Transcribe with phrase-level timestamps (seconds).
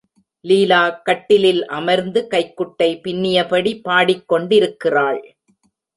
[0.45, 5.21] லீலா கட்டிலில் அமர்ந்து கைக்குட்டை பின்னியபடி பாடிக் கொண்டிருக்கிருள்.